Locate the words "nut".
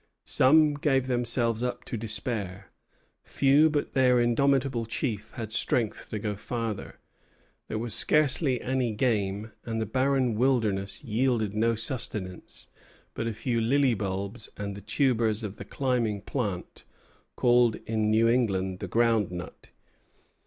19.31-19.69